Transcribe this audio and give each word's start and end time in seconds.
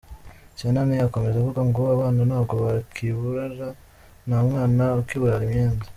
Sanani 0.57 0.93
akomeza 1.07 1.37
avuga, 1.39 1.61
ngo 1.69 1.81
“Abana 1.95 2.19
ntabwo 2.29 2.53
bakiburara, 2.65 3.67
nta 4.27 4.37
mwana 4.47 4.83
ukibura 5.01 5.35
imyenda. 5.47 5.85